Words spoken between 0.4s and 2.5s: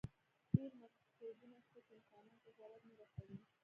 ډېر مکروبونه شته چې انسانانو